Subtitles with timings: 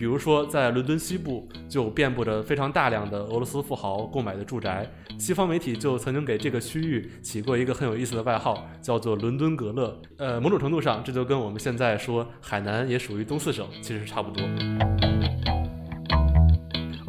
[0.00, 10.00] 比如说在伦敦西部就遍布着非常大量的俄罗斯富豪购买的住宅，西方媒体就曾经给这个区域起过一个很有意思的外号，叫做“伦敦格勒”。
[10.16, 14.42] 呃，某种程度上，这就跟我们现在说海南也属于东四省其实差不多。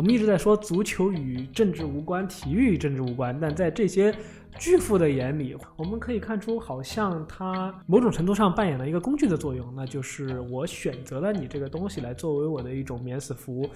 [0.01, 4.11] 我们一直在说足球与政治无关，体育与政治无关，但在这些
[4.57, 13.69] 巨富的眼里，我们可以看出，好像他某种程度上扮演了一个工具的作用，那就是我选择了你这个东西来作为我的一种免死符。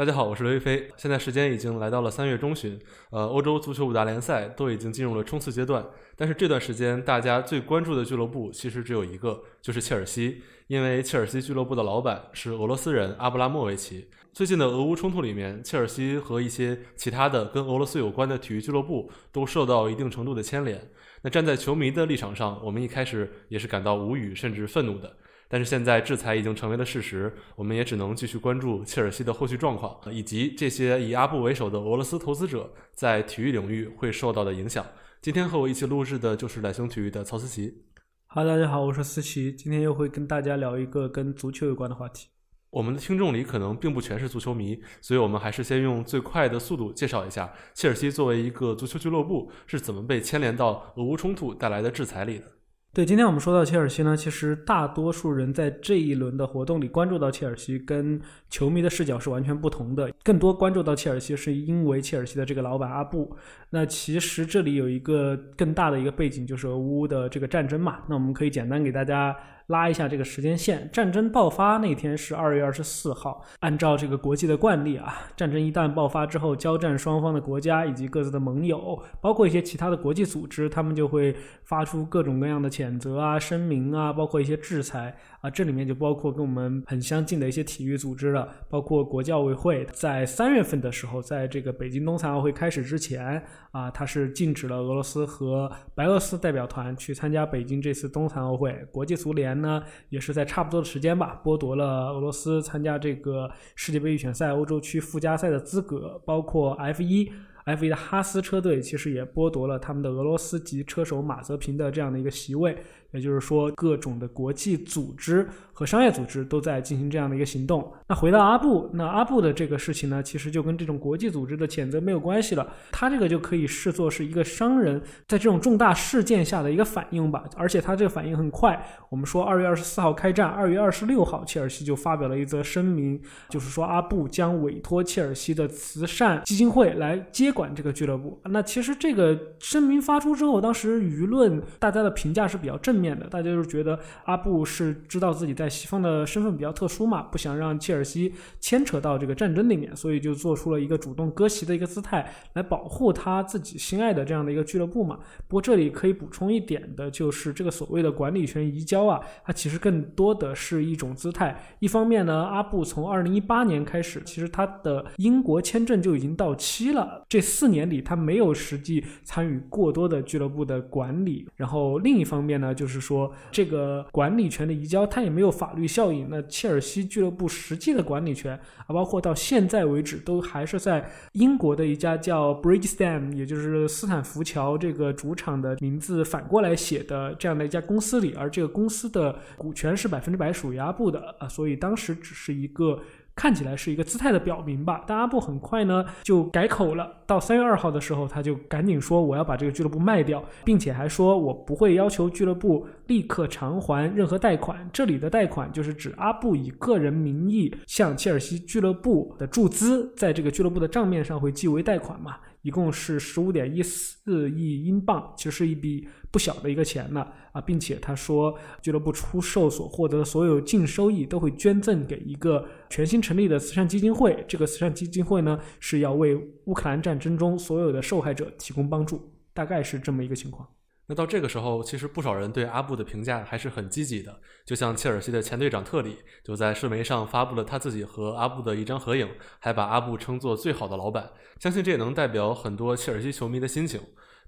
[0.00, 0.88] 大家好，我是刘亦菲。
[0.96, 5.84] 现在时间已经来到了三月中旬，呃，欧洲足球五大联赛都已经进入了冲刺阶段。
[6.16, 10.40] 但是这段时间大家最关注的俱乐部其实只有一个，就是切尔西。
[10.68, 14.08] 因为切尔西俱乐部的老板是俄罗斯人阿布拉莫维奇。
[14.32, 20.80] 最近的俄乌冲突里面，切尔西和一些其他的跟俄罗斯有关的体育俱乐部都受到一定程度的牵连。
[21.20, 25.14] 那站在球迷的立场上，我们一开始也是感到无语甚至愤怒的。
[25.52, 34.86] 但是现在制裁已经成为了事实，我们也只能继续关注切尔西的后续状况，以及这些以阿布为首的俄罗斯投资者在体育领域会受到的影响。
[35.20, 37.82] 今天和我一起录制的就是懒熊体育的曹思琪。
[38.28, 42.28] 哈，大家好，我是思琪，今天又会跟大家聊一个跟足球有关的话题。
[42.70, 52.44] 我们的听众里可能并不全是足球迷，所以我们还是先用最快的速度介绍一下切尔西作为一个足球俱乐部是怎么被牵连到俄乌冲突带来的制裁里的。
[52.92, 60.12] 对，今天我们说到切尔西呢，其实大多数人在这一轮的活动里关注到切尔西，跟球迷的视角是完全不同的。
[60.24, 63.36] 更多关注到切尔西，是因为切尔西的这个老板阿布。
[63.70, 68.00] 那其实这里有一个更大的一个背景，就是俄乌的这个战争嘛。
[68.08, 69.36] 那我们可以简单给大家。
[69.70, 73.44] 拉一下这个时间线，战争爆发那天是二月二十四号。
[73.60, 81.34] 按照这个国际的惯例啊，战争一旦爆发之后，交战双方的国家以及各自的盟友，包括一些其他的国际组织，他们就会
[81.64, 85.16] 发出各种各样的谴责啊、声明啊，包括一些制裁。
[85.40, 98.70] 啊，这里面就包括跟我们很相近的一些体育组织了，包括国际奥委会，在三月份的时候，在这个北京冬残奥会开始之前，啊，它是禁止了俄罗斯和白俄罗斯代表团去参加北京这次冬残奥会。
[98.92, 107.30] 国际足联那，也是在差不多的时间吧，剥夺了俄罗斯参加这个世界杯预选赛欧洲区附加赛的资格，包括 F 一。
[107.66, 112.76] F1 的哈斯车队其实也剥夺了他们的俄罗斯籍车手马泽平的这样的一个席位，
[113.12, 117.92] 也就是说，各种的国际组织和商业组织都在进行这样的一个行动。
[118.08, 127.44] 那回到阿布，那阿布的这个事情呢，其实就跟这种国际组织的谴责没有关系了，他这个就可以视作是一个商人在这种重大事件下的一个反应吧。
[127.56, 137.70] 而且他这个反应很快，我们说二月二十四号开战，二月二十六号切尔西就发表了一则声明，就是说阿布将委托切尔西的慈善基金会来接管。
[137.72, 155.18] 这个俱乐部，那其实这个声明发出之后，当时舆论大家的评价是比较正面的，大家就是觉得阿布是知道自己在西方的身份比较特殊嘛，不想让切尔西牵扯到这个战争里面，所以就做出了一个主动割席的一个姿态，来保护他自己心爱的这样的一个俱乐部嘛。
[155.48, 161.60] 不过这里可以补充一点的就是，这个所谓的管理权移交啊，它其实更多的是一种姿态。
[161.80, 167.38] 一方面呢，阿布从二零一八年开始，其实他的英国签证就已经到期了，这。
[167.50, 171.46] 四年里，他没有实际参与过多的俱乐部的管理。
[171.56, 176.26] 然后另一方面呢，就是是说这个管理权的移交，它也没有法律效应。
[176.28, 188.34] 那切尔西俱乐部实际的管理权啊，包括到现在为止，都还是在英国的一家叫 Bridgestone，也就是斯坦福桥这个主场的名字反过来写的这样的一家公司里。
[188.36, 193.00] 而这个公司的股权是百分之百属于阿布的啊，所以当时只是一个。
[193.40, 197.10] 看起来是一个姿态的表明吧，但阿布很快呢就改口了。
[197.26, 204.86] 到三月二号的时候，他就赶紧说我要把这个俱乐部卖掉，并且还说我不会要求俱乐部立刻偿还任何贷款。
[204.92, 212.36] 这里的贷款就是指阿布以个人名义向切尔西俱乐部的注资，在这个俱乐部的账面上会记为贷款嘛。
[212.60, 224.44] 一共是十五点一四亿英镑，其实是一笔不小的一个钱了啊，并且他说，俱乐部出售所获得的所有净收益都会捐赠给一个全新成立的慈善基金会。
[224.46, 230.68] 这个慈善基金会呢，是要为乌克兰战争中所有的受害者提供帮助，大概是这么一个情况。
[231.08, 234.40] 那到这个时候，其实不少人对阿布的评价还是很积极的。
[234.64, 239.28] 就像切尔西的前队长特里就在社媒上发布了他自己和阿布的一张合影，
[239.58, 241.28] 还把阿布称作最好的老板。
[241.58, 244.00] 相信这也能代表很多切尔西球迷的心情。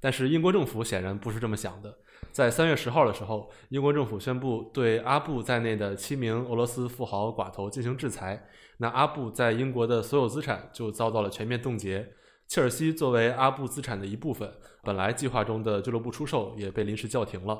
[0.03, 1.97] 但是英国政府显然不是这么想的。
[2.33, 8.49] 在三月十号的时候，英国政府宣布对阿布在内的七名俄罗斯富豪寡头进行制裁。
[8.79, 12.15] 那阿布在英国的所有资产就遭到了全面冻结。
[12.49, 14.53] 切尔西作为阿布资产的一部分，
[14.83, 17.57] 本来计划中的俱乐部出售也被临时叫停了。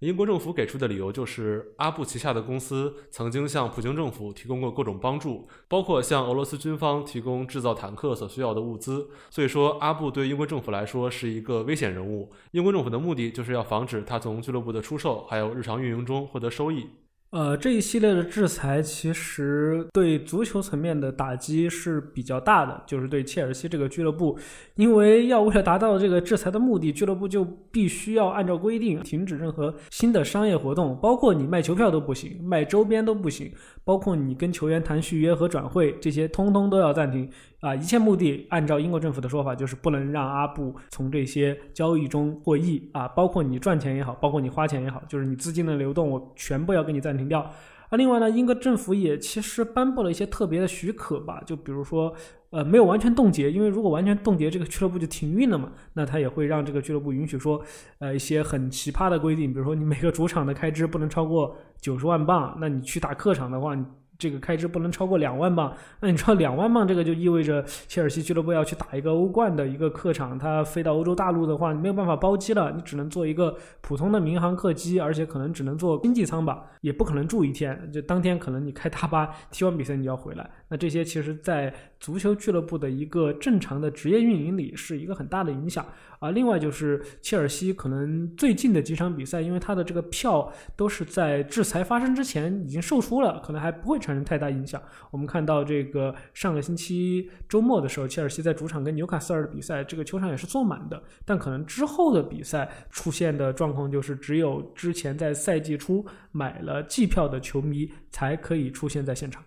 [0.00, 9.08] 英国政府给出的理由就是阿布旗下的公司曾经向普京政府提供过各种帮助，包括向俄罗斯军方提供制造坦克所需要的物资。
[9.30, 12.30] 所以说，阿布对英国政府来说是一个危险人物。
[12.50, 16.86] 英国政府的目的就是要防止他从俱乐部的出售还有日常运营中获得收益。
[17.30, 24.38] 呃，这一系列的制裁其实对足球层面的打击是比较大的，就是对切尔西这个俱乐部，
[24.76, 33.52] 因为要为了达到这个制裁的目的，俱乐部就必须要按照规定停止任何新的商业活动，包括你卖球票都不行，卖周边都不行，
[33.86, 37.30] 包括你跟球员谈续约和转会，这些通通都要暂停。
[37.60, 47.48] 啊，一切目的按照英国政府的说法，就是不能让阿布从这些交易中获益啊，包括你赚钱也好，包括你花钱也好，就是你资金的流动，我全部要给你暂停掉。
[47.88, 52.12] 啊，另外呢，英国政府也其实颁布了一些特别的许可吧，就比如说，
[52.50, 57.62] 呃，没有完全冻结，因为如果完全冻结，这个俱乐部就停运了嘛，那他也会让这个俱乐部允许说，
[57.98, 63.76] 呃，一些很奇葩的规定，比如说你每个主场的开支不能超过九十万镑，那你去打客场的话。
[64.18, 85.86] 这个开支不能超过两万镑，那你知道两万镑这个就意味着切尔西俱乐部要去打一个欧冠的一个客场，他飞到欧洲大陆的话，你没有办法包机了，你只能坐一个普通的民航客机，而且可能只能坐经济舱吧，也不可能住一天，就当天可能你开大巴踢完比赛你就要回来，那这些其实在足球俱乐部的一个正常的职业运营里是一个很大的影响。
[86.18, 94.82] 啊，另外就是切尔西可能最近的几场比赛，因为他的这个票都是在制裁发生之前已经售出了，可能还不会产生太大影响。
[95.10, 101.00] 我们看到这个上个星期周末的时候，切尔西在主场跟纽卡斯尔的比赛，这个球场也是坐满的。
[101.26, 109.44] 但可能之后的比赛出现的状况就是，只有之前在赛季初买了季票的球迷才可以出现在现场。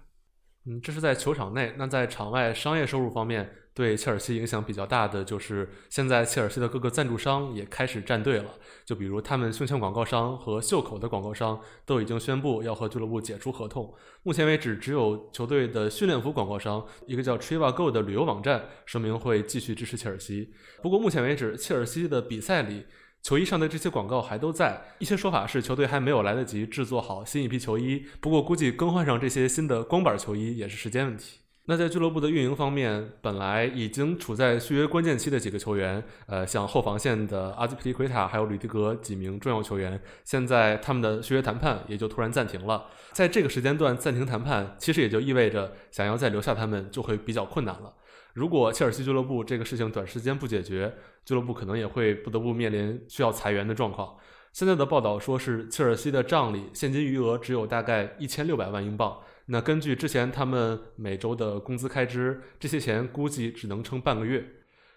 [0.66, 1.74] 嗯，这是在球场内。
[1.78, 3.56] 那在场外商业收入方面。
[3.72, 8.54] 对切尔西影响比较大的就是，现在切尔西的各个赞助商也开始站队了。
[8.84, 13.94] 就比如他们胸前广告商和袖口的广告商都已经宣布要和俱乐部解除合同。
[14.24, 20.54] 目前为止，只有球队的训练服广告商一个叫 Trivago 的旅游网站声明会继续支持切尔西。
[20.82, 22.86] 不过目前为止，切尔西的比赛里
[23.22, 24.82] 球衣上的这些广告还都在。
[25.00, 31.40] 一些说法是球队还没有来得及制作好新一批球衣，不过估计更换上这些新的光板球衣也是时间问题。
[31.66, 42.86] 那在俱乐部的运营方面，本来已经处在续约关键期的几个球员，呃，像后防线的阿兹皮利奎塔还有吕迪格几名重要球员，现在他们的续约谈判也就突然暂停了。
[43.12, 47.94] 在这个时间段暂停谈判，其实也就意味着想要再留下他们就会比较困难了。
[48.40, 50.96] 如果切尔西俱乐部这个事情短时间不解决，
[51.26, 54.16] 俱乐部可能也会不得不面临需要裁员的状况。
[54.54, 59.18] 现在的报道说是切尔西的账里现金余额只有大概一千六百万英镑。
[59.48, 64.50] 那根据之前他们每周的工资开支，这些钱估计只能撑半个月。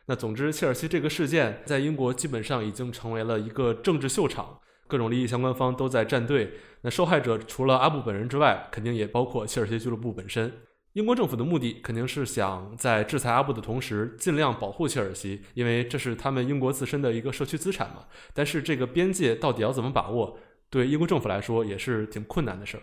[0.07, 6.53] 那总之，切尔西这个事件在英国基本上已经成为了一个政治秀场，各种利益相关方都在站队。
[6.83, 10.53] 那受害者除了阿布本人之外，肯定也包括切尔西俱乐部本身。
[10.93, 18.05] 英国政府的目的肯定是想在制裁阿布的同时，尽量保护切尔西，因为这是他们英国自身的一个社区资产嘛。
[18.35, 22.83] 但是这个边界到底要怎么把握，对英国政府来说也是挺困难的事儿。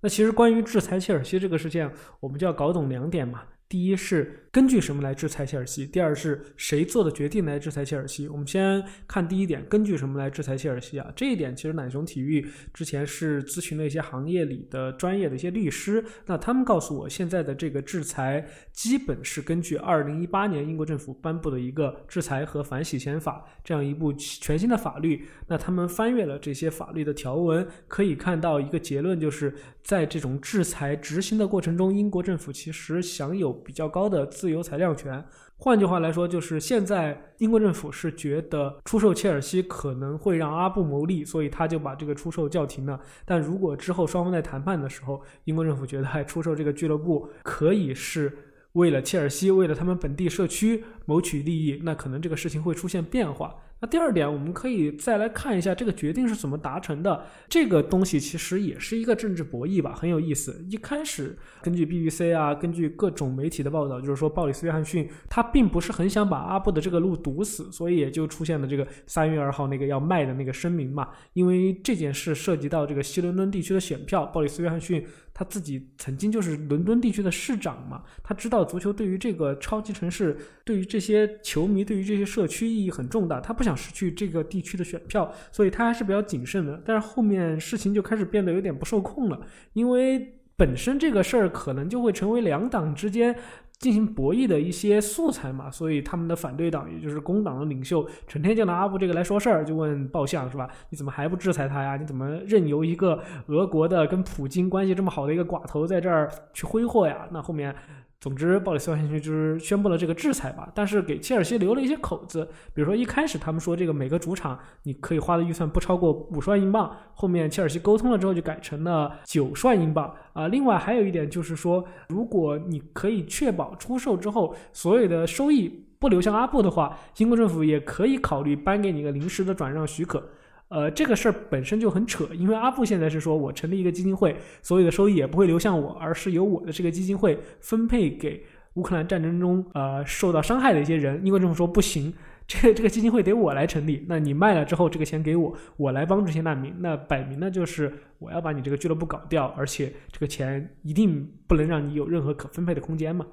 [0.00, 1.90] 那其实关于制裁切尔西这个事件，
[2.20, 3.44] 我们就要搞懂两点嘛。
[3.68, 4.45] 第一是。
[4.50, 5.86] 根据什么来制裁切尔西？
[5.86, 8.26] 第二是谁做的决定来制裁切尔西？
[8.26, 11.12] 我们先看第一点，根据什么来制裁切尔西啊？
[11.14, 25.26] 这一点其实奶熊体育之前是咨询了一些行业里的专业的一些律师，那他们告诉我，现在的这个制裁基本是根据二零一八年英国政府颁布的一个制裁和反洗钱法这样一部全新的法律。
[25.48, 34.45] 那他们翻阅了这些法律的条文，可以看到一个结论，就是在这种制裁执行的过程中，英国政府其实享有比较高的自。
[34.46, 35.24] 自由裁量权，
[35.56, 43.00] 换句话来说，就是现在英国政府是觉得出售切尔西可能会让阿布牟利，所以他就把这个出售叫停了。
[43.24, 48.32] 但如果之后双方在谈判的时候，英国政府觉得还出售这个俱乐部可以是
[48.74, 53.52] 为了切尔西，为了他们本地社区谋取利益，那可能这个事情会出现变化。
[53.78, 57.26] 那第二点，我们可以再来看一下这个决定是怎么达成的。
[57.46, 60.64] 这个东西其实也是一个政治博弈吧，很有意思。
[60.70, 71.10] 一开始根据 BBC 啊，根据各种媒体的报道，就是说鲍里斯·约翰逊他并不是很想把阿布的这个路堵死，所以也就出现了这个三月二号那个要卖的那个声明嘛。
[71.34, 75.06] 因为这件事涉及到这个西伦敦地区的选票，鲍里斯·约翰逊
[75.38, 83.66] 他自己曾经就是伦敦地区的市长嘛，他知道足球对于这个超级城市、对于这些球迷、对于这些社区意义很重大，他不。
[83.66, 86.80] 想失去这个地区的选票，所以他还是比较谨慎的。
[86.86, 89.40] 但是后面事情就开始变得有点不受控了，
[89.72, 93.34] 因为本身这个事儿可能就会成为两党之间
[93.78, 100.68] 进行博弈的一些素材嘛，所以他们的反对党，也就是工党的领袖，成天就拿阿布这个来说事儿，就问鲍相是吧？
[100.90, 101.96] 你怎么还不制裁他呀？
[101.96, 107.28] 你怎么任由一个俄国的跟普京关系这么好的一个寡头在这儿去挥霍呀？
[107.30, 107.74] 那后面。
[108.18, 112.48] 总之，鲍里斯先生就是宣布了这个制裁吧，但是给切尔西留了一些口子。
[112.72, 120.48] 比如说一开始他们说这个每个主场你可以花的预算不超过五十万英镑，后面切尔西沟通了之后就改成了九十万英镑啊。
[120.48, 130.30] 另外还有一点就是说，如果你可以确保出售之后所有的收益不流向阿布的话，英国政府也可以考虑颁给你一个临时的转让许可。
[130.68, 138.44] 呃，这个事儿本身就很扯，因为阿布现在是说我成立一个基金会，所有的收益也不会流向我，而是由我的这个基金会分配给
[138.74, 141.24] 乌克兰战争中呃受到伤害的一些人。
[141.24, 142.12] 英国政府说不行，
[142.48, 153.24] 这这个基金会得我来成立，那你卖了之后，这个钱给我，我来帮这些难民，那摆明了就是我要把你这个俱乐部搞掉，而且这个钱一定不能让你有任何可分配的空间嘛。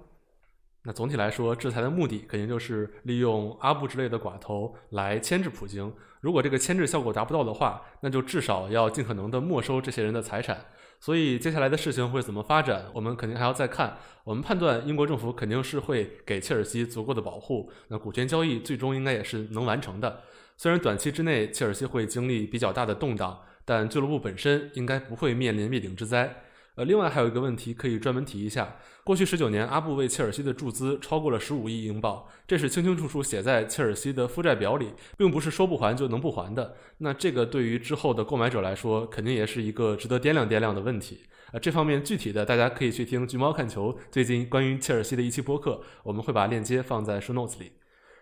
[0.86, 5.92] 那总体来说，制裁的目的肯定就是利用阿布之类的寡头来牵制普京。
[6.24, 10.58] 如果这个牵制效果达不到的话，那就至少要尽可能的没收这些人的财产。
[11.02, 13.98] 所以接下来的事情会怎么发展，我们肯定还要再看。
[14.24, 20.22] 我们判断英国政府肯定是会给切尔西足够的保护，那股权交易最终应该也是能完成的。
[20.56, 26.34] 虽然短期之内切尔西会经历比较大的动荡，但俱乐部本身应该不会面临灭顶之灾。
[26.76, 36.76] 呃，另外还有一个问题可以专门提一下：过去十九年，阿布为切尔西的注资超过了十五亿英镑，这是清清楚楚写在切尔西的负债表里，并不是说不还就能不还的。
[36.98, 41.20] 那这个对于之后的购买者来说，肯定也是一个值得掂量掂量的问题。
[41.52, 47.74] 呃，这方面具体的大家可以去听橘猫看球最近关于切尔西的一期播客，我们会把链接放在 show notes 里。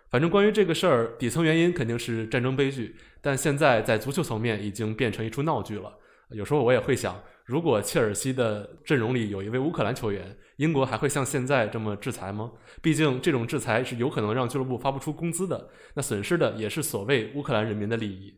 [0.09, 5.93] 反正关于这个事儿，底层原因肯定是战争悲剧，但现在在足球层面已经变成一出闹剧了。
[6.31, 7.17] 有时候我也会想。
[7.51, 12.49] 如果切尔西的阵容里有一位乌克兰球员，英国还会像现在这么制裁吗？
[12.81, 18.33] 毕竟这种制裁是有可能让俱乐部发不出工资的，那损失的也是所谓乌克兰人民的利益。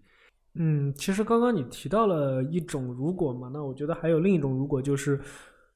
[0.55, 5.21] 嗯，其实刚刚你提到了一种如果嘛，那我觉得还有另一种如果，就是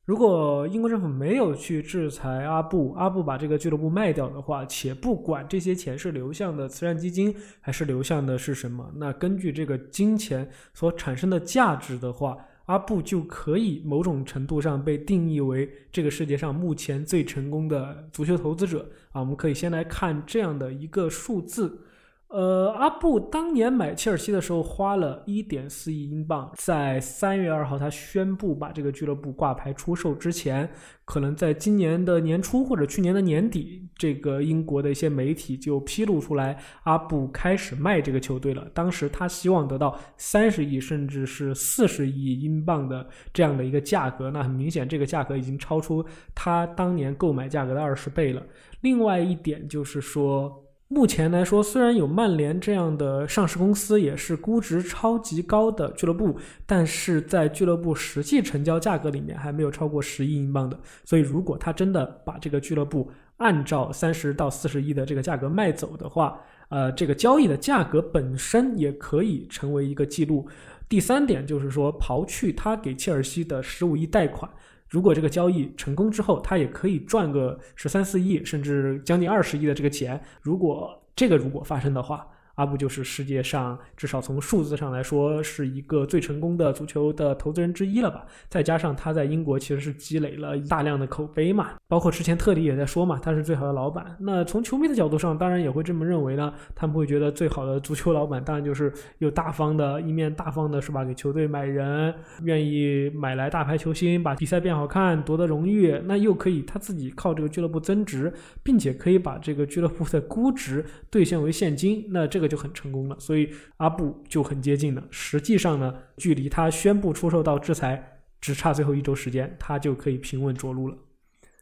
[0.06, 12.36] 如果英国政府没有去制裁阿布，阿布把这个俱乐部卖掉的话，且不管这些钱是流向的慈善基金还是流向的是什么，那根据这个金钱所产生的价值的话。
[12.68, 19.22] 阿布就可以某种程度上被定义为这个世界上目前最成功的足球投资者啊！
[19.22, 21.82] 我们可以先来看这样的一个数字。
[22.30, 30.70] 呃，阿布当年买切尔西的时候花了一点四亿英镑，在三月二号他宣布把这个俱乐部挂牌出售之前，
[31.06, 38.70] 可能在今年的年初或者去年的年底，这个英国的一些媒体就披露出来，阿布开始卖这个球队了。
[38.74, 46.06] 当时他希望得到三十亿甚至是四十亿英镑的这样的一个价格，那很明显这个价格已经超出
[46.36, 48.44] 他当年购买价格的二十倍了。
[48.82, 50.62] 另外一点就是说。
[50.90, 60.80] 目前来说，虽然有曼联这样的上市公司，也是估值超级高的俱乐部，但是在俱乐部实际成交价格里面还没有超过十亿英镑的。
[61.04, 66.40] 所以，如果他真的把这个俱乐部按照三十到四十亿的这个价格卖走的话，
[66.70, 70.48] 呃，这个交易的价格本身也可以成为一个记录。
[70.88, 74.50] 第三点就是说，刨去他给切尔西的十五亿贷款。
[74.90, 80.22] 如果这个交易成功之后，他也可以赚个十三四亿，甚至将近二十亿的这个钱。
[80.42, 82.28] 如果这个如果发生的话。
[82.58, 88.26] 阿布就是世界上至少从数字上来说是一个最成功的足球的投资人之一了吧？
[88.50, 94.18] 再加上他在英国其实是积累了大量的口碑嘛，包括之前特里也在说嘛，他是最好的老板。
[94.20, 96.52] 那从球迷的角度上，当然也会这么认为呢。
[96.74, 101.06] 他们会觉得最好的足球老板当然就是有大方的一面，大方的是吧？
[101.06, 102.12] 给球队买人，
[102.42, 105.96] 愿意买来大牌球星，把比赛变好看，夺得荣誉。
[106.06, 108.34] 那又可以他自己靠这个俱乐部增值，
[108.64, 112.04] 并且可以把这个俱乐部的估值兑现为现金。
[112.10, 112.47] 那这个。
[112.48, 115.04] 就很成功了，所以阿布就很接近了。
[115.12, 120.98] 实际上呢，距离他宣布出售到制裁只差最后一周时间，他就可以平稳着陆了。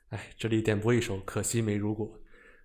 [0.09, 2.07] 哎，这里点播一首《可惜没如果》。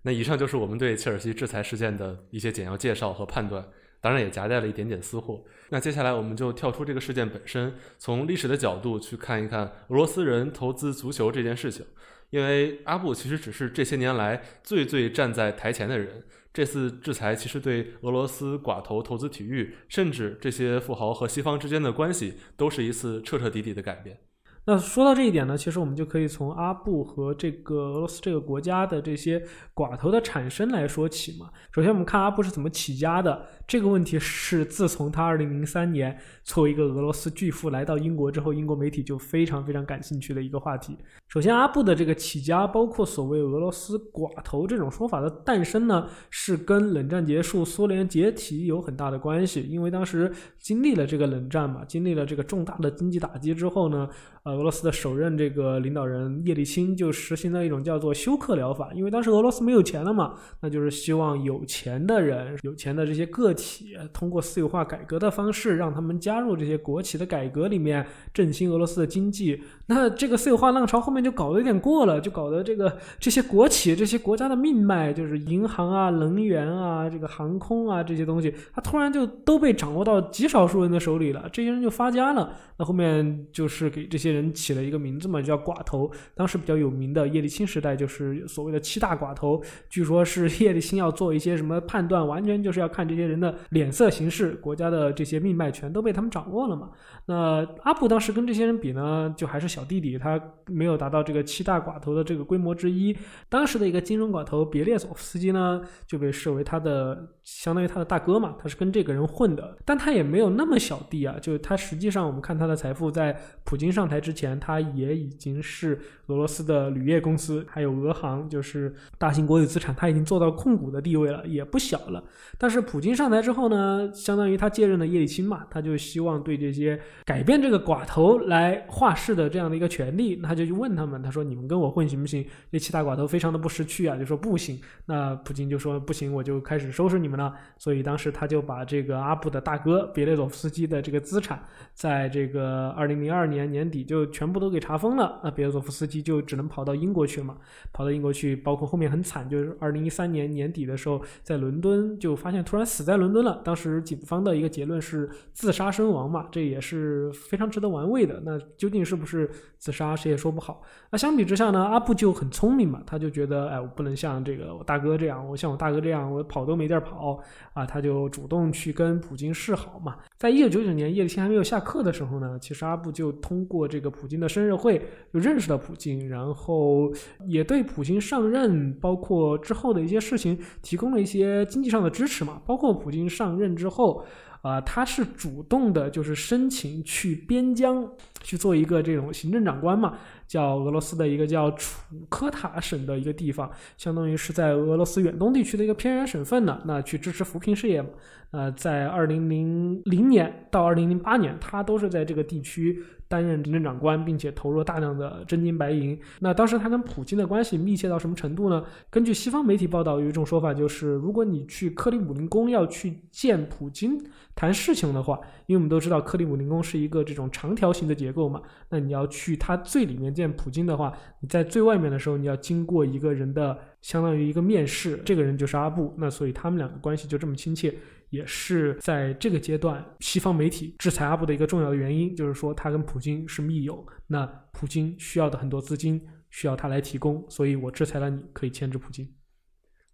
[0.03, 3.63] 那以上就是我们对切尔西制裁事件的一些简要介绍和判断，
[3.99, 5.43] 当然也夹带了一点点私货。
[5.69, 11.85] 那接下来我们就跳出这个事件本身，从历史的角度去看一看俄罗斯人投资足球这件事情。
[12.31, 16.23] 因为阿布其实只是这些年来最最站在台前的人。
[16.53, 24.17] 这次制裁其实对俄罗斯寡头投资体育，甚至这些富豪和西方之间的关系，都是一次彻彻底底的改变。
[24.65, 29.41] 那说到这一点呢，其实我们就可以从阿布和这个俄罗斯这个国家的这些
[29.73, 31.49] 寡头的产生来说起嘛。
[31.71, 33.45] 首先，我们看阿布是怎么起家的。
[33.67, 40.97] 这个问题是自从他二零零三年作为一个俄罗斯巨富来到英国之后，英国媒体就非常非常感兴趣的一个话题。
[41.27, 49.61] 首先，阿布的这个起家，包括所谓俄罗斯寡头这种说法的诞生呢，是跟冷战结束、苏联解体有很大的关系。
[49.63, 54.09] 因为当时经历了这个冷战嘛，经历了这个重大的经济打击之后呢，
[54.43, 58.89] 呃，俄罗斯的首任这个领导人叶利钦就实行了一种叫做休克疗法。
[58.93, 69.61] 因为当时俄罗斯没有钱了嘛，那就是希望有钱的人、有钱的这些个体，通过私有化改革的方式，让他们加入这些国企的改革里面，振兴俄罗斯的经济。
[69.87, 82.53] 那这个私有化浪潮后面就搞得有点过了，就搞得这个这些国企、这些国家的命脉，就是银行啊、能源啊、这个航空啊这些东西，它突然就都被掌握到极少数人的手里了，这些人就发家了。
[82.77, 86.09] 那后面就是给这些人起了一个名字嘛，叫寡头。
[86.33, 96.91] 当时比较有名的叶利钦时代就是所谓的七大寡头，据说是叶利钦要做一些什么判断，完全就是要看这些人的脸色行事，国家的这些命脉全都被他们掌握了嘛。
[97.25, 103.15] 那阿布当时跟这些人比呢，就还是小弟弟，他没有达到这个七大寡头的这个规模之一。
[103.49, 122.23] 当时的一个金融寡头别列佐夫斯基呢，就被视为他的相当于他的大哥嘛，他是跟这个人混的，但他也没有那么小弟啊，就他实际上我们看他的财富，在普京上台之之前，他也已经是俄罗斯的铝业公司还有俄航，就是大型国有资产，他已经做到控股的地位了，也不小了。
[122.57, 126.99] 但是普京上台之后呢，相当于他接任了叶利钦嘛，他就希望对这些。
[127.25, 134.79] 改变这个寡头来话事的这样的一个权利，他就去问他们，他说：“你们跟我混行不行？”这七大寡头非常的不识趣啊，就说不行。
[135.05, 141.61] 那普京就说：“不行，我就开始收拾你们了。”所以当时他就把这个阿布的大哥别列佐夫斯基的这个资产，
[141.93, 145.41] 在这个二零零二年年底就全部都给查封了。
[145.43, 147.57] 那别列佐夫斯基就只能跑到英国去嘛，
[147.91, 153.59] 跑到英国去，包括后面很惨，就是二零一三年年底的时候，在伦敦就发现突然死在伦敦了。
[153.65, 156.91] 当时警方的一个结论是自杀身亡嘛，这也是。
[156.91, 158.41] 是非常值得玩味的。
[158.43, 160.81] 那究竟是不是自杀，谁也说不好。
[161.09, 167.85] 那相比之下呢，阿布就很聪明嘛，他就觉得，哎，我不能像这个我大哥这样，我像我大哥这样，我跑都没地儿跑啊。
[167.85, 170.17] 他就主动去跟普京示好嘛。
[170.37, 175.01] 在一九九九年叶利钦还没有下课的时候呢，其实阿布就通过这个普京的生日会
[175.33, 177.11] 就认识了普京，然后
[177.47, 182.61] 也对普京上任，包括之后的一些事情提供了一些经济上的支持嘛。
[182.65, 184.25] 包括普京上任之后。
[184.61, 188.07] 啊，他是主动的，就是申请去边疆
[188.43, 196.79] 去做一个这种行政长官嘛，叫俄罗斯的一个叫楚科塔省的一个地方，相当于是在俄罗斯远东地区的一个偏远省份呢。
[196.85, 198.09] 那去支持扶贫事业嘛。
[198.51, 203.03] 呃，在二零零零年到二零零八年，他都是在这个地区。
[203.31, 206.19] 担任行政长官，并且投入了大量的真金白银。
[206.39, 208.83] 那当时他跟普京的关系密切到什么程度呢？
[209.09, 214.21] 根据西方媒体报道，有一种说法就是，如果你去克里姆林宫要去见普京
[214.53, 226.13] 谈事情的话，因为我们都知道克里姆林宫是一个这种长条形的结构嘛，那你要去它最里面见普京的话，你在最外面的时候，你要经过一个人的相当于一个面试，这个人就是阿布。
[226.17, 227.95] 那所以他们两个关系就这么亲切。
[228.31, 239.29] 也是在这个阶段，西方媒体制裁阿布的一个重要的原因，就是说他跟普京是密友，那普京需要的很多资金需要他来提供，所以我制裁了你，可以牵制普京。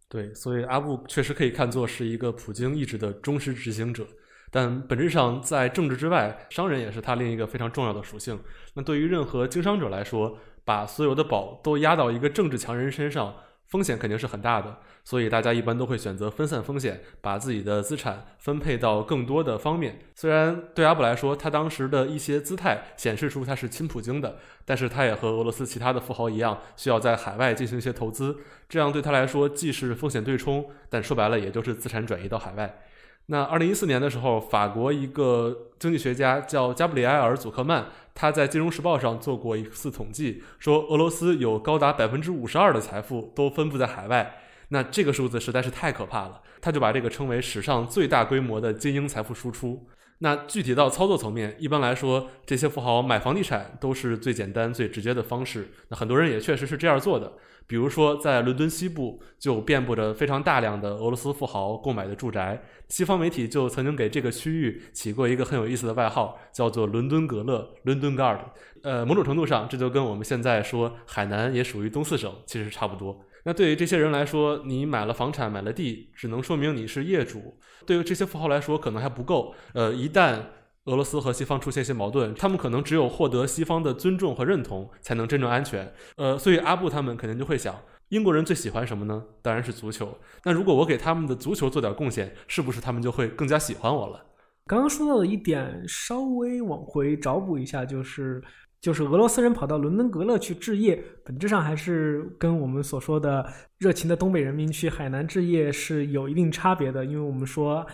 [0.10, 4.08] 对，所以阿布确实可以看作是一个普京意志的忠实执行者，
[4.50, 8.40] 但本质上在政治之外，商人也是他另一个非常重要的属性。
[8.74, 13.36] 那对于任何经商者来说，把所有的宝都压到一个政治强人身上。
[13.68, 20.00] 风险肯定是很大的，所以大家一般都会选择分散风险，把自己的资产分配到更多的方面。
[20.16, 28.38] 虽然对阿布来说，他当时的一些姿态显示出他是亲普京的，但是他也和俄罗斯其他的富豪一样，需要在海外进行一些投资。
[28.70, 32.82] 这样对他来说既是风险对冲，但说白了也就是资产转移到海外。
[33.30, 44.40] 那二零一四年的时候，法国一个经济学家叫加布里埃尔·祖克曼，他在《金融时报》上做过一次统计，说俄罗斯有高达百分之五十二的财富都分布在海外。
[44.70, 49.86] 那这个数字实在是太可怕了，他就把这个称为史上最大规模的精英财富输出。
[50.20, 55.70] 那具体到操作层面，一般来说，这些富豪买房地产都是最简单、最直接的方式。
[55.90, 57.34] 那很多人也确实是这样做的。
[57.68, 62.64] 比如说，在伦敦西部就遍布着非常大量的俄罗斯富豪购买的住宅。
[62.88, 68.40] 西方媒体就曾经给这个区域起过一个很有意思的外号，叫做“伦敦格勒 ”（London Guard）。
[68.84, 73.20] 呃，某种程度上，这就跟我们现在说海南也属于东四省其实差不多。
[73.44, 77.58] 那对于这些人来说，你买了房产、买了地，只能说明你是业主。
[77.86, 79.54] 对于这些富豪来说，可能还不够。
[79.74, 80.40] 呃，一旦
[80.88, 85.94] 俄罗斯和西方出现一些矛盾，他们可能只有获得西方的尊重和认同，才能真正安全。
[86.16, 87.76] 呃，所以阿布他们肯定就会想，
[88.08, 89.22] 英国人最喜欢什么呢？
[89.42, 90.18] 当然是足球。
[90.46, 94.26] 那如果我给他们的足球做点贡献，是不是他们就会更加喜欢我了？
[94.66, 98.42] 刚刚说到的一点，稍微往回找补一下，就是
[98.80, 103.46] 就是俄罗斯人跑到伦敦格勒去置业，本质上还是跟我们所说的
[103.78, 107.86] 热情的东北人民去海南置业是有一定差别的，因为我们说。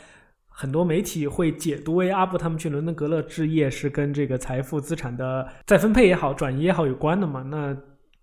[0.56, 7.42] 很多媒体会解读为阿布他们去伦敦格勒置业是跟这个财富资产的再分配也好、转移也好有关的嘛？
[7.42, 7.76] 那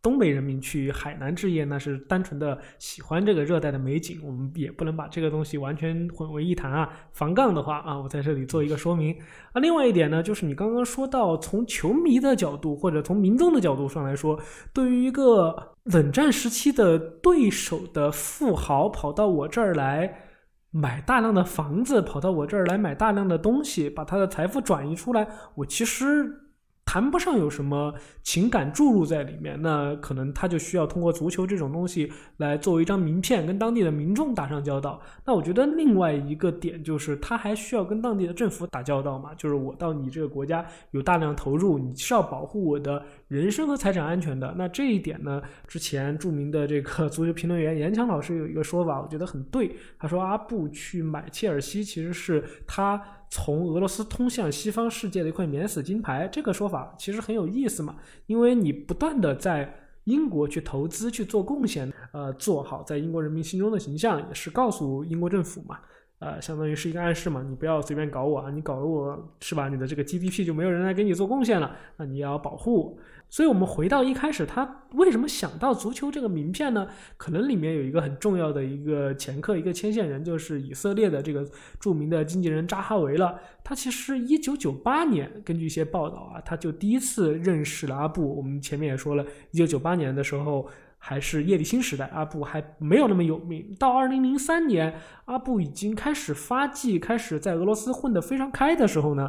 [0.02, 6.88] 东北人民去海南置业，那是单纯的喜欢这个热带的美景，我们也不能把这个东西完全混为一谈啊。
[7.12, 9.14] 防杠的话啊，我在这里做一个说明
[9.52, 9.60] 啊。
[9.60, 14.40] 另外一点呢，就是你刚刚说到从球迷的角度或者从民众的角度上来说，
[14.72, 20.28] 对于一个冷战时期的对手的富豪跑到我这儿来。
[20.70, 25.28] 买大量的房子，跑到我这儿来买大量的东西，把他的财富转移出来。
[25.54, 26.49] 我其实。
[26.90, 35.00] 谈不上有什么情感注入在里面，那可能他就需要通过足球这种东西来作为一张名片，跟当地的民众打上交道。
[35.24, 44.52] 那我觉得另外一个点就是，他还需要跟当地的政府打交道嘛，就是我到你这个国家有大量投入，你是要保护我的人身和财产安全的。
[44.58, 49.76] 那这一点呢，之前著名的这个足球评论员严强老师有一个说法，我觉得很对。
[49.96, 53.00] 他说阿布去买切尔西，其实是他。
[53.30, 59.72] 从俄罗斯通向西方世界的一块免死金牌，这个说法其实很有意思嘛，因为你不断的在
[60.04, 65.78] 英国去投资去做贡献，呃，做好在英国人民心中的形象，也是告诉英国政府嘛，
[66.20, 73.00] 呃，相当于是一个暗示嘛，你不要随便搞我啊，你搞了我是吧，你的这个 GDP 就没有人来给你做贡献了，那你要保护。
[73.30, 76.88] 所以，我们回到一开始，他为什么想到足球这个名片呢？
[77.16, 83.38] 可能里面有一个很重要的一个前客，一个牵线人，就是以色列的这个著名的经纪人扎哈维了。
[83.62, 88.36] 他其实一九九八年，根据一些报道啊，他就第一次认识了阿布。
[88.36, 90.68] 我们前面也说了，一九九八年的时候
[91.02, 93.74] 还是叶利钦时代，阿布还没有那么有名。
[93.78, 99.28] 到二零零三年，阿布已经开始发迹，开始在俄罗斯混得非常开的时候呢。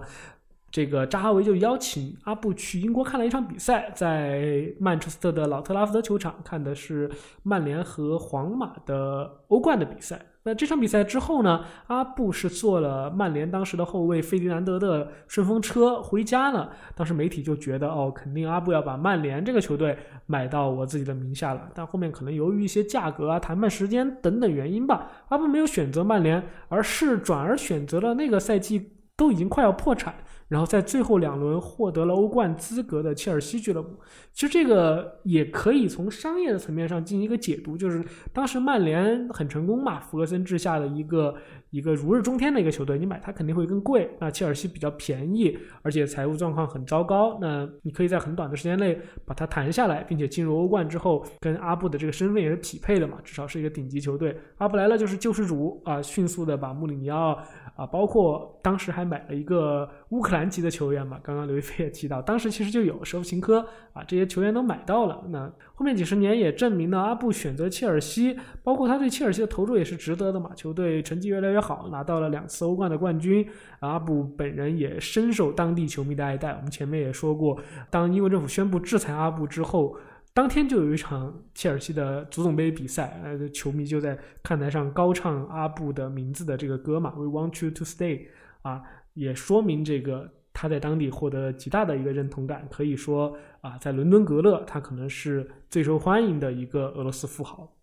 [0.70, 7.12] 这个扎哈维就邀请阿布去英国看了一场比赛，在曼彻斯特的老特拉福德球场看的是
[7.44, 10.22] 曼联和皇马的欧冠的比赛。
[10.44, 16.72] 那这场比赛之后呢，阿布是坐了曼联当时的后卫费迪南德的顺风车回家了。
[16.96, 21.70] 当时媒体就觉得，哦，肯定阿布要把曼联这个球队买到我自己的名下了。
[21.76, 30.16] 但后面可能由于一些价格啊、谈判时间等等原因吧，阿布没有选择曼联，而是转而选择了那个赛季都已经快要破产。
[30.52, 33.98] 然后在最后两轮获得了欧冠资格的切尔西俱乐部，
[34.34, 41.34] 其实这个也可以从商业的层面上进行一个解读，就是当时曼联很成功嘛，弗格森治下的一个
[41.70, 44.12] 一个如日中天的一个球队，你买它肯定会更贵。
[44.20, 54.38] 那切尔西比较便宜，而且财务状况很糟糕，那你可以在很短的时间内把它谈下来，并且进入欧冠之后，跟阿布的这个身份也是匹配的嘛，至少是一个顶级球队。
[54.58, 57.40] 阿布来了就是救世主啊，迅速的把穆里尼奥。
[57.76, 65.24] 啊，包括当时还买了一个乌克兰籍的球员嘛，刚刚刘亦菲也提到，当时其实就有舍甫琴科啊，这些球员都买到了。
[65.30, 73.48] 那后面几十年也证明了阿布选择切尔西，包括他对切尔西的投入也是值得的嘛，球队成绩越来越好，拿到了两次欧冠的冠军。
[73.80, 76.52] 阿布本人也深受当地球迷的爱戴。
[76.52, 77.58] 我们前面也说过，
[77.90, 79.96] 当英国政府宣布制裁阿布之后。
[80.34, 88.28] 当天就有一场切尔西的足总杯比赛，呃，球迷就在看台上高唱阿布的名字的这个歌嘛，We want you to stay，
[88.62, 88.82] 啊，
[89.14, 97.78] 也说明这个他在当地获得极大的一个认同感，可以说啊，在伦敦格勒，他可能是最受欢迎的一个俄罗斯富豪。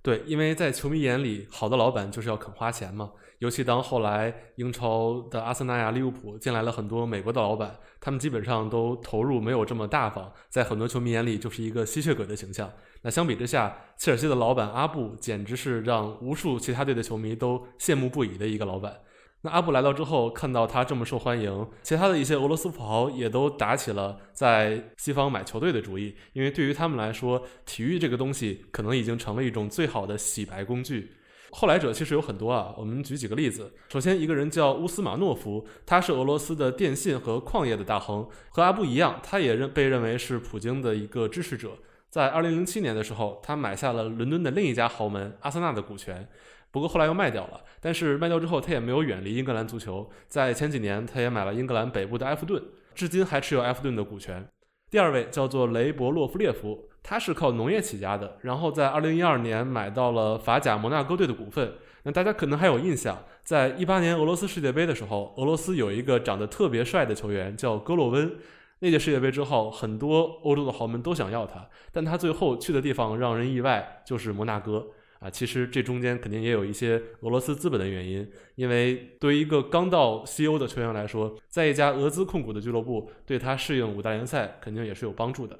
[0.00, 3.12] 对，因为在球迷眼里，好的老板就是要肯花钱嘛。
[3.38, 12.70] 尤其当后来英超的阿森纳呀、利物浦进来了很多美国的老板，他们基本上都投入没有这么大方，在很多球迷眼里就是一个吸血鬼的形象。
[13.02, 19.00] 那相比之下，切尔西的老板阿布简直是让无数其他队的球迷都羡慕不已的一个老板。
[19.42, 31.12] 那阿布来到之后，看到他这么受欢迎，其他的一些俄罗斯富豪也都打起了在西方买球队的主意，因为对于他们来说，体育这个东西可能已经成了一种最好的洗白工具。
[31.50, 33.72] 后来者其实有很多啊，我们举几个例子。
[33.88, 41.70] 首先，一个人叫乌斯马诺夫，他是俄罗斯的电信和矿业的大亨，和阿布一样，他也认被认为是普京的一个支持者。
[42.10, 46.28] 在2007年的时候，他买下了伦敦的另一家豪门阿森纳的股权。
[46.70, 52.62] 不过后来又卖掉了，但是卖掉之后他也没有远离英格兰足球，在前几年他也买了英格兰北部的埃弗顿，
[52.94, 54.46] 至今还持有埃弗顿的股权。
[54.90, 61.74] 第二位叫做雷博洛夫列夫，他是靠农业起家的，然后在2012年买到了法甲摩纳哥队的股份。
[62.04, 63.24] 那大家可能还有印象。
[63.42, 68.36] 在一八年俄罗斯世界杯的时候，俄罗斯有一个长得特别帅的球员叫戈洛温。
[68.80, 74.86] 那届世界杯之后，很多欧洲的豪门都想要他，但他最后去的地方让人意外，就是摩纳哥
[75.18, 75.28] 啊。
[75.28, 85.58] 其实这中间肯定也有一些俄罗斯资本的原因，因为对于一个刚到西欧的球员来说，在一家俄资控股的俱乐部，对他适应五大联赛肯定也是有帮助的。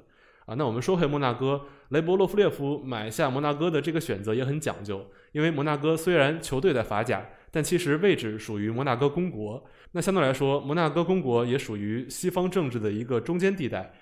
[0.49, 9.63] 啊，那我们说回摩纳哥，雷博洛夫列夫买下摩纳哥的这个选择也很讲究，因为摩纳哥虽然球队在法甲，但其实位置属于摩纳哥公国。
[9.91, 13.93] 那相对来说，摩纳哥公国也属于西方政治的一个中间地带。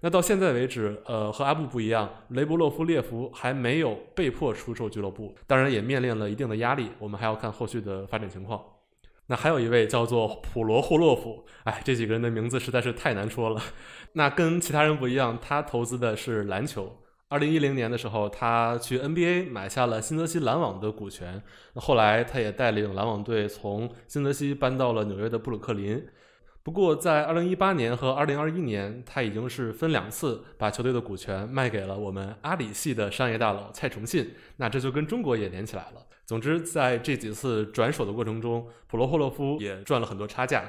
[0.00, 6.90] 那到现在为止，呃，和阿布不一样，雷博洛夫列夫还没有被迫出售俱乐部，当然也面临了一定的压力。
[7.00, 8.62] 我们还要看后续的发展情况。
[9.28, 13.60] 那还有一位叫做普罗霍洛夫，哎，这几个人的名字实在是太难说了。
[14.12, 16.96] 那跟其他人不一样，他投资的是篮球。
[17.28, 21.42] 二零一零年的时候，他去 NBA 买下了新泽西篮网的股权。
[21.74, 26.06] 后来，他也带领篮网队从新泽西搬到了纽约的布鲁克林。
[26.62, 34.32] 不过，在二零一八年和二零二一年，他已经是分两次把球队的股权卖给了我们阿里系的商业大佬蔡崇信。
[34.58, 36.05] 那这就跟中国也连起来了。
[36.26, 40.64] 总之，在这几次转手的过程中，普罗霍洛夫也赚了很多差价。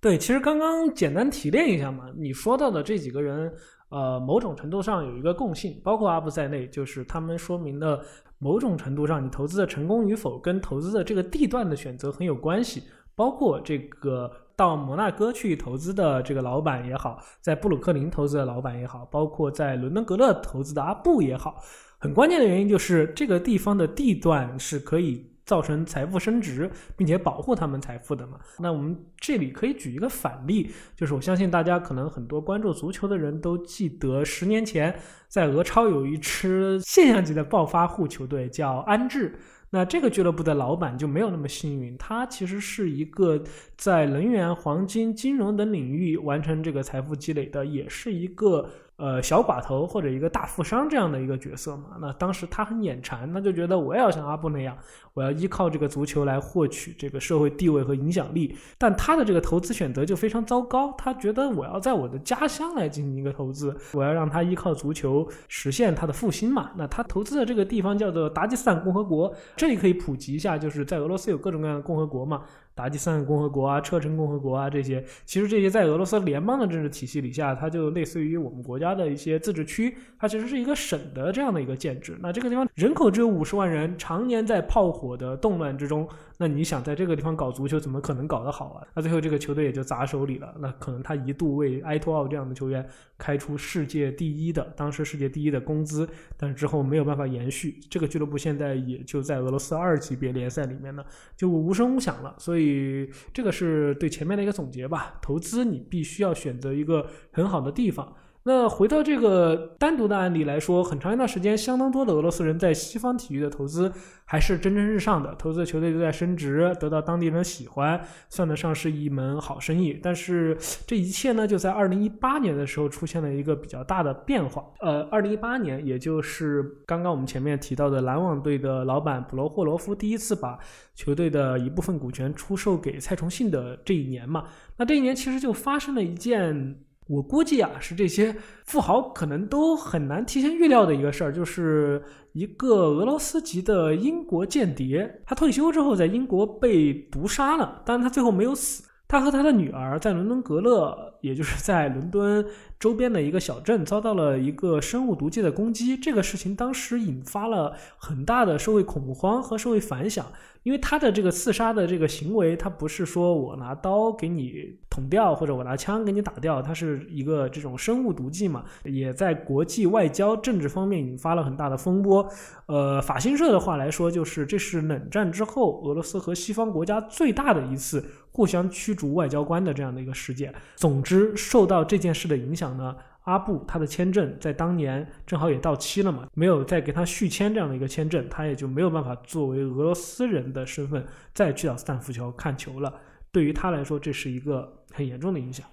[0.00, 3.52] 对，其实刚刚简单提炼一下嘛，你说到的这几个人，
[3.90, 8.02] 呃，某种程度上有一个共性，包括阿布在内，就是他们说明了
[8.38, 12.82] 某种程度上你投资的成功与否跟投资的这个地段的选择很有关系。
[13.16, 21.62] 包括这个到摩纳哥去投资的这个老板也好，在布鲁克林投资的老板也好，包括在伦敦格勒投资的阿布也好。
[22.04, 28.38] 很关键的原因就是这个地方的地段是可以造成财富升值，并且保护他们财富的嘛。
[28.58, 34.94] 那我们这里可以举一个反例，就是我相信大家可能很多关注足球的人都记得，十年前
[35.28, 39.34] 在俄超有一支现象级的暴发户球队叫安智。
[39.70, 43.42] 那这个俱乐部的老板就没有那么幸运，他其实是一个
[43.78, 48.68] 在能源、黄金、金融等领域完成这个财富积累的，也是一个。
[48.96, 54.76] 呃，小寡头或者一个大富商这样的一个角色嘛，那当时他很眼馋，他就觉得我也要像阿布那样，
[55.14, 58.56] 我要依靠这个足球来获取这个社会地位和影响力。
[58.78, 66.70] 但他的这个投资选择就非常糟糕，他觉得我要在我的家乡来进行一个投资，我要让他依靠足球实现他的复兴嘛。
[66.76, 72.42] 那他投资的这个地方叫做达吉斯坦共和国，这里可以普及一下，就是在俄罗斯有各种各样的共和国嘛。
[72.74, 82.16] 达吉斯坦共和国啊，车臣共和国啊，这些其实这些在俄罗斯联邦的政治体系底下，它就类似于我们国家的一些自治区，它其实是一个省的这样的一个建制。
[82.20, 86.08] 那这个地方人口只有五十万人，常年在炮火的动乱之中。
[86.36, 88.86] 那你想在这个地方搞足球，怎么可能搞得好啊？
[88.94, 90.54] 那最后这个球队也就砸手里了。
[90.58, 92.84] 那可能他一度为埃托奥这样的球员
[93.16, 97.78] 开出世界第一的，当时世界第一的工资，但是之后没有办法延续。
[97.88, 101.04] 这个俱乐部现在也就在俄罗斯二级别联赛里面呢，
[101.36, 102.34] 就无声无响了。
[102.38, 105.18] 所以这个是对前面的一个总结吧。
[105.22, 108.14] 投资你必须要选择一个很好的地方。
[108.46, 113.90] 那回到这个单独的案例来说，很长一段时间，相当多的俄罗斯人在西方体育的投资
[114.26, 119.98] 还是蒸蒸日上的，投资的球队都在升值，得到当地人的喜欢，算得上是一门好生意。
[120.02, 120.54] 但是
[120.86, 124.62] 这一切呢，就在二零一八年的时候出现了一个比较大的变化。
[124.80, 130.58] 呃，二零一八年，也就是刚刚我们前面提到的篮网队的老板普罗霍罗夫第一次把
[130.94, 134.44] 球队的一部分股权出售给蔡崇信的这一年嘛。
[134.76, 136.76] 那这一年其实就发生了一件。
[137.06, 152.44] 我估计啊，是这些富豪可能都很难提前预料的一个事儿，就是一个俄罗斯籍的英国间谍，他退休之后在英国被毒杀了，但是他最后没有死，他和他的女儿在伦敦格勒，也就是在伦敦
[152.78, 160.26] 周边的一个小镇遭到了一个生物毒剂的攻击，这个事情当时引发了很大的社会恐慌和社会反响。
[160.64, 172.26] 因为他的这个刺杀的这个行为，他不是说我拿刀给你捅掉，或者我拿枪给你打掉，它是一个这种生物毒剂嘛，也在国际外交政治方面引发了很大的风波。
[172.64, 180.50] 呃，法新社的话来说，就是这是冷战之后俄罗斯和西方国家最大的一次互相驱逐外交官的这样的一个事件。
[180.76, 182.96] 总之，受到这件事的影响呢。
[183.24, 192.92] 阿布他的签证在当年正好也到期了嘛，没有再给他续签这样的一个签证，他也就没有办法作为俄罗斯人的身份再去到斯坦福桥看球了。
[193.32, 195.66] 对于他来说，这是一个很严重的影响。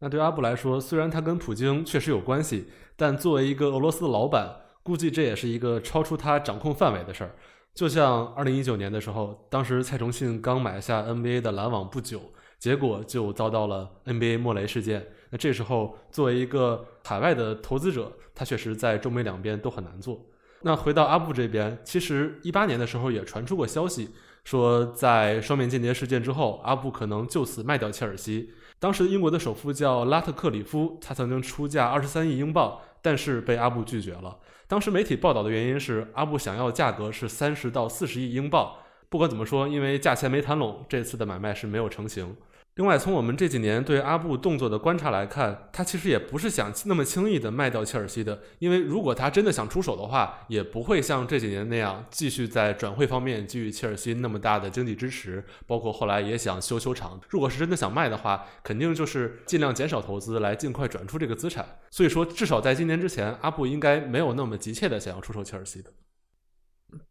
[0.00, 2.66] 那对阿布来说，虽然他跟普京确实有关系，
[2.96, 4.50] 但作为一个俄罗斯的老板，
[4.82, 7.36] 估计这也是一个超出他掌控范围的事儿。
[7.72, 15.04] 就像二零一九年的时候，当时蔡崇信刚买下 NBA 的篮网不久，结果就遭到了 NBA 莫雷事件。
[15.30, 20.20] 那这时候，作为一个海外的投资者，他确实在中美两边都很难做。
[20.62, 24.10] 那回到阿布这边，其实一八年的时候也传出过消息，
[24.44, 28.52] 说在双面间谍事件之后，阿布可能就此卖掉切尔西。
[28.78, 34.36] 当时英国的首富叫拉特克里夫，他曾经出价二十三亿英镑，但是被阿布拒绝了。
[34.66, 38.70] 当时媒体报道的原因是阿布想要价格是三十到四十亿英镑。
[39.08, 42.36] 不管怎么说，因为价钱没谈拢，这次的买卖是没有成型。
[42.76, 48.40] 另外，从我们这几年对阿布动作的观察来看，他其实也不是想那么轻易的卖掉切尔西的。
[48.58, 57.20] 因为如果他真的想出手的话，也不会像这几年那样继续在转会方面给予切尔西那么大的经济支持，包括后来也想修修场。
[57.28, 61.66] 如果是真的想卖的话，肯定就是尽量减少投资，来尽快转出这个资产。
[61.90, 65.90] 所以说，至少在今年之前，阿布应该没有那么急切的想要出售切尔西的。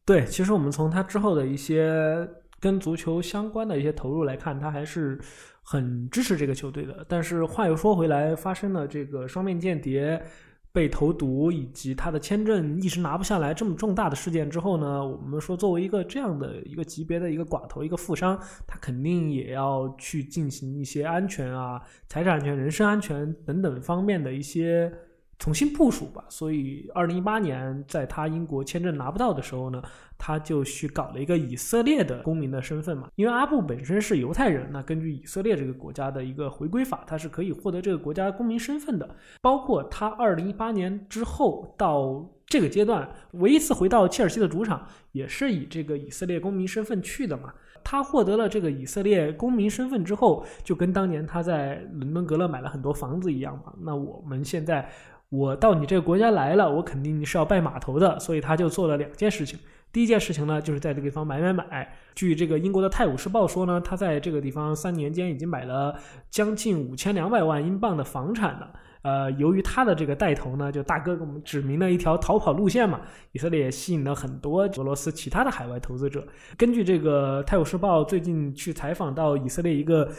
[0.03, 2.27] 对，其实我们从他之后的一些
[2.59, 5.19] 跟足球相关的一些投入来看，他还是
[5.61, 7.05] 很支持这个球队的。
[7.07, 10.21] 但是话又说回来，发生了这个双面间谍
[10.71, 24.91] 被投毒，以及他的签证一直拿不下来这么重大的事件之后呢，我们说作为一个这样的一个级别的一个寡头、一个富商，他肯定也要去进行一些安全啊、财产安全、人身安全等等方面的一些。
[25.39, 29.81] 重新部署吧，所以二零一八年在他英国签证拿不到的时候呢，
[30.17, 33.07] 他就去搞了一个以色列的公民的身份嘛。
[33.15, 39.09] 因为阿布本身是犹太人，那根据以色列这个国家的一个回归法，他是可以获得这个国家公民身份的。
[39.41, 47.53] 包括他二零一八年之后到这个阶段，唯一一次回到切尔西的主场，也是以这个以色列公民身份去的嘛。
[47.81, 53.73] 他获得了这个以色列公民身份之后，就跟当年他在伦敦格勒买了很多房子一样嘛。
[53.79, 54.91] 那我们现在。
[55.29, 59.59] 我到你这个国家来了，我肯定是要拜码头的，所以他就做了两件事情。
[59.91, 61.95] 第一件事情呢，就是在这个地方买买买。
[62.15, 65.95] 据这个英国的《泰晤士报》说呢，他在这个地方三年间已经买了
[66.29, 68.71] 将近五千两百万英镑的房产了。
[69.01, 76.27] 呃，由于他的这个带头呢，就大哥给我们指明了一条逃跑路线嘛，以色列也吸引了很多俄罗斯其他的海外投资者。
[76.57, 80.09] 根据这个《泰晤士报》最近去采访到以色列一个。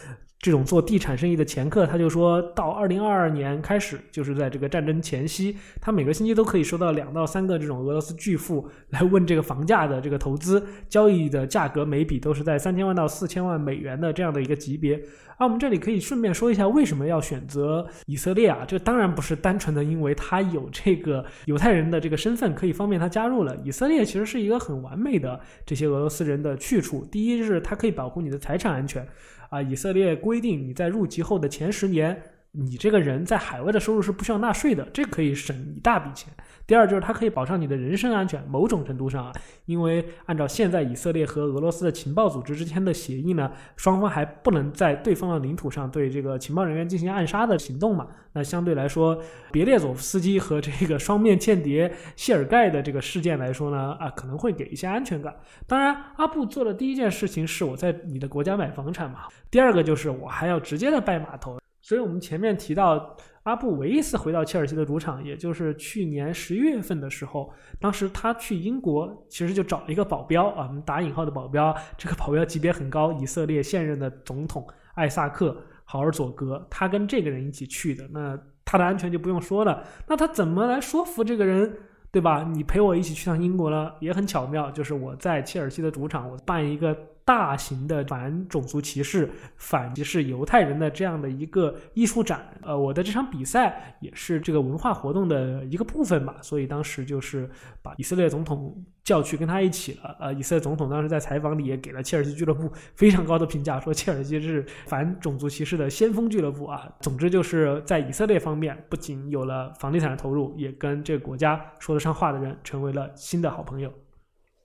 [0.40, 14.98] 这种做地产生意的掮客，他就说到二零二二年开始，就是在这个战争前夕，他每个星期都可以收到两到三个这种俄罗斯巨富来问这个房价的这个投资交易的价格，每笔都是在三千万到四千万美元的这样的一个级别。
[15.40, 18.62] 那，我们这里可以顺便说一下，为什么要选择以色列啊？
[18.68, 24.04] 这当然不是单纯的因为他有这个犹太人的这个身份，可以方便他加入了以色列。
[24.04, 27.06] 其实是一个很完美的这些俄罗斯人的去处。
[27.06, 29.08] 第一就是它可以保护你的财产安全。
[29.48, 32.20] 啊，以色列规定你在入籍后的前十年，
[32.52, 36.32] 你这个人在海外的收入是不需要纳税的，这可以省一大笔钱。
[36.66, 39.32] 第二就是它可以保障你的人身安全，某种程度上啊，
[39.66, 48.06] 因为按照现在以色列和俄罗斯的情报组织之间的协议呢，双方还不能在对方的领土上对这个情报人员进行暗杀的行动嘛。
[48.32, 49.20] 那相对来说，
[49.52, 55.34] 别列佐夫斯基和这个双面间谍谢尔盖的这个事件来说呢，啊，可能会给一些安全感。
[55.66, 61.58] 当然，阿布做的第一件事情是我在你的国家买房产嘛，第二个就是我还要直接的拜码头。
[61.90, 63.16] 所以我们前面提到。
[63.44, 67.50] 阿布唯一一次回到切尔西的主场，也就是去年十一月份的时候，
[67.80, 75.52] 当时他去英国，其实就找了一个保镖啊，我们打引号的保镖，这个保镖级别很高，以色列现任的总统艾萨克·
[75.84, 81.78] 豪尔佐格，他跟这个人一起去的，那他的安全就不用说了，那他怎么来说服这个人，
[82.12, 82.46] 对吧？
[82.52, 83.90] 你陪我一起去趟英国呢？
[84.00, 86.94] 也很巧妙，就是我在切尔西的主场，我办一个。
[87.24, 97.48] 大型的反种族歧视、反歧视犹太人的这样的一个艺术展，呃，我的这场比赛也是这个文化活动的一个部分吧，所以当时就是
[97.82, 100.16] 把以色列总统叫去跟他一起了。
[100.18, 106.90] 呃，以色列总统当时在采访里也给了切尔西俱乐部 非常高的评价，说切尔西是反种族歧视的先锋俱乐部啊。
[107.00, 113.92] 总之就是在以色列方面，不仅有了房地产的投入，也跟这个国家说得上话的人成为了新的好朋友。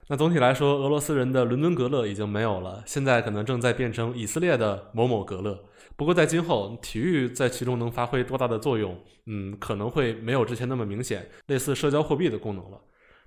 [0.08, 5.60] 那总体来说，俄罗斯人的伦敦格勒已经没有了，现在可能正在变成以色列的某某格勒。
[5.96, 12.80] 不过在今后，体育在其中能发挥多大的作用，嗯，可能会没有之前那么明显，类似社交货币的功能了。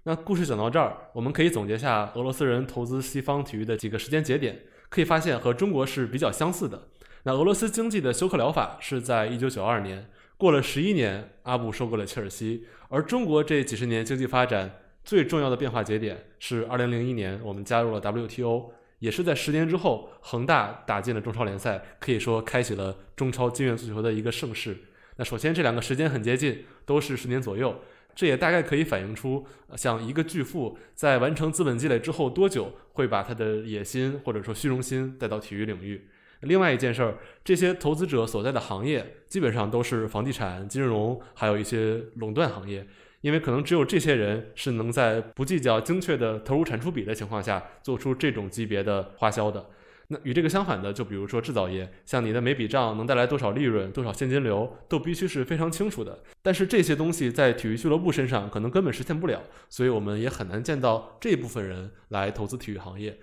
[0.05, 6.81] 那故事讲到这儿，我们可以总结下俄罗斯人投资西方体育的几个时间节点，可以发现和中国是比较相似的。
[7.25, 14.71] 那俄罗斯经济的休克疗法是在一九九二年，过了十一年，阿布收购了切尔西，而中国这几十年经济发展。
[15.09, 24.77] 最重要的变化节点是二零零一年，我们加入了 WTO，也是在十年之后，恒大打进了中超联赛，可以说开启了中超金元足球的一个盛世。
[25.17, 27.75] 那首先这两个时间很接近，都是十年左右，
[28.15, 36.07] 这也大概可以反映出，像一个巨富在完成资本积累之后多久会把他的野心或者说虚荣心带到体育领域。
[36.41, 42.87] 另外一件事儿，这些投资者所在的行业基本上都是房地产、金融，还有一些垄断行业。
[43.21, 49.67] 因为可能只有这些人是能在不计较精确的投入产出比的情况下做出这种级别的花销的。
[50.11, 56.19] 那与这个相反的，就比如说制造业，像你的每笔账能带来多少利润、多少现金流，都必须是非常清楚的。
[56.41, 63.19] 但是这些东西在体育俱乐部身上可能根本实现不了，所以我们也很难见到这部分人来投资体育行业。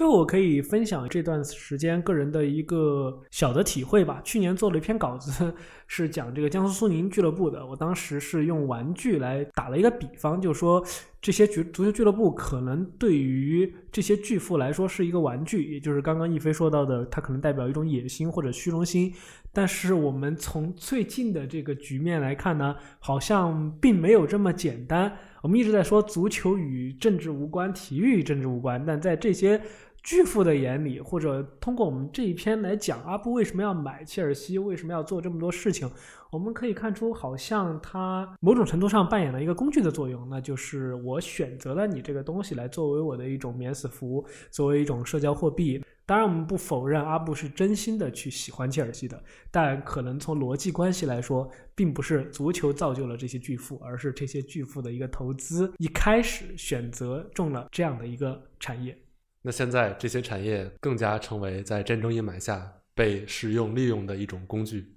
[0.00, 4.18] 最后，我可以分享这段时间个人的一个小的体会吧。
[4.24, 5.52] 去年做了一篇稿子，
[5.86, 7.66] 是讲这个江苏苏宁俱乐部的。
[7.66, 10.82] 我当时是用玩具来打了一个比方，就说
[11.20, 19.12] 这些足足球俱乐部可能对于这些巨富来说是一个玩具，也就是刚刚一飞说到的，它可能代表一种野心或者虚荣心。
[19.52, 25.14] 但是我们从最近的这个局面来看呢，好像并没有这么简单。
[25.42, 29.60] 我们一直在说足球与政治无关，体育与政治无关，但在这些
[30.02, 35.90] 巨富的眼里，或者通过我们这一篇来讲阿布为什么要买切尔西，为什么要做这么多事情，
[36.30, 45.82] 我们可以看出，好像他某种程度上扮演了一个工具的作用，那就是我选择了你这个东西来作为我的一种免死符，作为一种社交货币。
[46.06, 58.98] 当然，我们不否认阿布是真心的去喜欢切尔西的，但可能从逻辑关系来说，并不是足球造就了这些巨富，而是这些巨富的一个投资一开始选择中了这样的一个产业。
[59.42, 64.96] 那现在这些产业更加成为在战争阴霾下被使用利用的一种工具，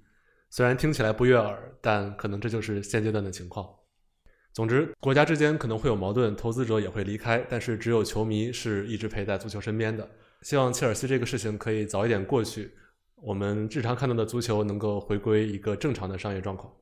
[0.50, 3.68] 虽然听起来不悦耳，但可能这就是现阶段的情况。
[4.52, 10.08] 总之，国家之间可能会有矛盾，投资者也会离开，但是只有球迷是一直陪在足球身边的。
[10.42, 12.72] 希望切尔西这个事情可以早一点过去，
[13.16, 16.72] 我们日常看到的足球能够回归一个正常的商业状况。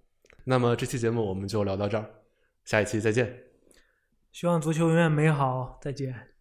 [0.44, 2.04] 那么这期节目我们就聊到这儿，
[2.64, 3.32] 下一期再见。
[4.32, 6.31] 希望足球永远美好，再见。